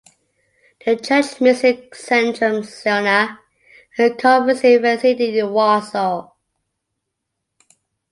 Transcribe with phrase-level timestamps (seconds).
[0.83, 3.37] The church meets in Centrum Zielna,
[3.99, 6.31] a conferencing facility in Warsaw.